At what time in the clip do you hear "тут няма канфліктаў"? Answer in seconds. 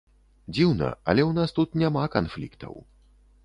1.59-2.73